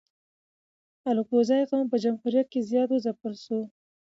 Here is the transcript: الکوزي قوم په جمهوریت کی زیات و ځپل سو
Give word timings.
الکوزي 1.09 1.61
قوم 1.69 1.85
په 1.91 1.97
جمهوریت 2.03 2.47
کی 2.53 2.59
زیات 2.69 2.89
و 2.91 3.01
ځپل 3.05 3.33
سو 3.43 3.59